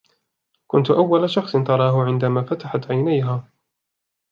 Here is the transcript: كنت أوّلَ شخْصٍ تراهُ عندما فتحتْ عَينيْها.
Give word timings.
كنت 0.67 0.89
أوّلَ 0.91 1.29
شخْصٍ 1.29 1.51
تراهُ 1.51 2.03
عندما 2.03 2.41
فتحتْ 2.43 2.91
عَينيْها. 2.91 3.49